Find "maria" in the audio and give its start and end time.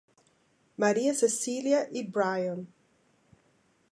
0.79-1.13